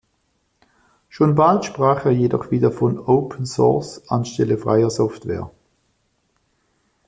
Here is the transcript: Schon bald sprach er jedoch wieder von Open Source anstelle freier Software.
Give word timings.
Schon 1.09 1.35
bald 1.35 1.63
sprach 1.63 2.05
er 2.05 2.11
jedoch 2.11 2.49
wieder 2.49 2.71
von 2.71 2.97
Open 2.97 3.45
Source 3.45 4.09
anstelle 4.09 4.57
freier 4.57 4.89
Software. 4.89 5.51